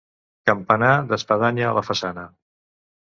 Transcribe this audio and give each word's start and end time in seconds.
Campanar 0.49 0.89
d'espadanya 1.11 1.67
a 1.69 1.75
la 1.81 1.87
façana. 1.91 2.25